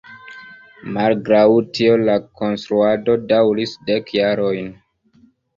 Malgraŭ 0.95 1.43
tio 1.77 1.99
la 2.09 2.15
konstruado 2.41 3.17
daŭris 3.33 3.77
dek 3.91 4.11
jarojn. 4.21 4.77